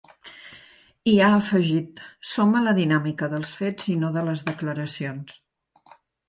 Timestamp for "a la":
2.61-2.73